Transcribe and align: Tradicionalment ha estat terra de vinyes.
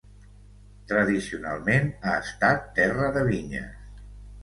Tradicionalment 0.91 1.87
ha 2.01 2.17
estat 2.25 2.69
terra 2.83 3.15
de 3.19 3.27
vinyes. 3.33 3.83